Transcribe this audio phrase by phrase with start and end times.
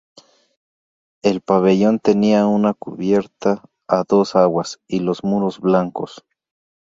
[1.21, 6.25] El pabellón tenía una cubierta a dos aguas y los muros blancos.